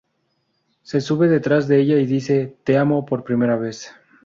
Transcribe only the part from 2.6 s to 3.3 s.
"Te amo" por